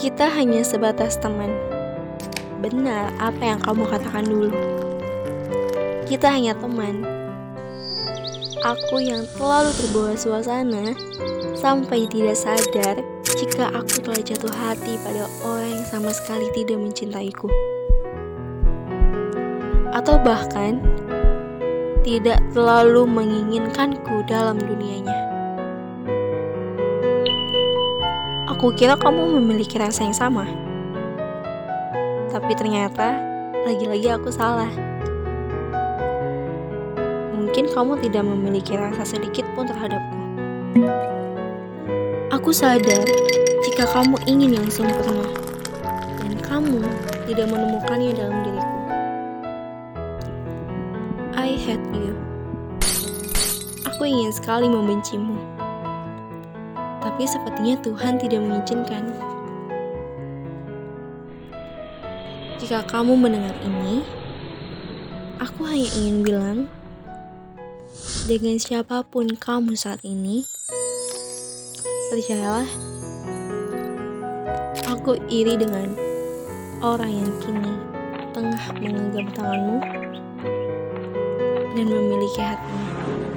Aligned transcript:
Kita 0.00 0.32
hanya 0.32 0.64
sebatas 0.64 1.20
teman. 1.20 1.52
Benar 2.64 3.12
apa 3.20 3.42
yang 3.44 3.60
kamu 3.60 3.84
katakan 3.84 4.24
dulu. 4.24 4.56
Kita 6.08 6.32
hanya 6.32 6.56
teman. 6.56 7.04
Aku 8.64 8.96
yang 8.96 9.28
terlalu 9.36 9.68
terbawa 9.76 10.16
suasana 10.16 10.96
sampai 11.52 12.08
tidak 12.08 12.32
sadar 12.32 12.96
jika 13.28 13.68
aku 13.76 14.00
telah 14.00 14.24
jatuh 14.24 14.54
hati 14.56 14.96
pada 15.04 15.28
orang 15.44 15.68
yang 15.68 15.84
sama 15.84 16.16
sekali 16.16 16.48
tidak 16.56 16.80
mencintaiku. 16.80 17.52
Atau 19.92 20.16
bahkan 20.24 20.80
tidak 22.00 22.40
terlalu 22.56 23.04
menginginkanku 23.04 24.24
dalam 24.24 24.56
dunianya. 24.56 25.39
Aku 28.60 28.76
kira 28.76 28.92
kamu 28.92 29.40
memiliki 29.40 29.80
rasa 29.80 30.04
yang 30.04 30.12
sama. 30.12 30.44
Tapi 32.28 32.52
ternyata 32.52 33.16
lagi-lagi 33.64 34.12
aku 34.12 34.28
salah. 34.28 34.68
Mungkin 37.32 37.72
kamu 37.72 38.04
tidak 38.04 38.20
memiliki 38.20 38.76
rasa 38.76 39.16
sedikit 39.16 39.48
pun 39.56 39.64
terhadapku. 39.64 40.20
Aku 42.36 42.52
sadar 42.52 43.00
jika 43.64 43.88
kamu 43.96 44.20
ingin 44.28 44.60
yang 44.60 44.68
sempurna 44.68 45.24
dan 46.20 46.36
kamu 46.44 46.84
tidak 47.32 47.48
menemukannya 47.48 48.12
dalam 48.12 48.44
diriku. 48.44 48.78
I 51.32 51.56
hate 51.56 51.88
you. 51.96 52.12
Aku 53.88 54.04
ingin 54.04 54.28
sekali 54.36 54.68
membencimu. 54.68 55.59
Tapi 57.00 57.24
sepertinya 57.24 57.80
Tuhan 57.80 58.20
tidak 58.20 58.40
mengizinkan. 58.44 59.04
Jika 62.60 62.84
kamu 62.84 63.16
mendengar 63.16 63.56
ini, 63.64 64.04
aku 65.40 65.64
hanya 65.64 65.88
ingin 65.96 66.16
bilang, 66.20 66.58
dengan 68.28 68.60
siapa 68.60 69.00
pun 69.02 69.32
kamu 69.32 69.74
saat 69.74 70.04
ini, 70.04 70.44
percayalah, 72.12 72.68
aku 74.86 75.16
iri 75.32 75.56
dengan 75.56 75.96
orang 76.84 77.24
yang 77.24 77.32
kini 77.40 77.74
tengah 78.36 78.64
menggenggam 78.76 79.26
tanganmu 79.32 79.78
dan 81.74 81.86
memiliki 81.88 82.40
hatimu. 82.44 83.29